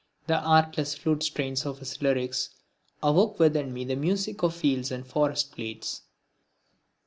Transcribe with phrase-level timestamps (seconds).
[0.25, 2.49] The artless flute strains of his lyrics
[3.03, 6.01] awoke within me the music of fields and forest glades.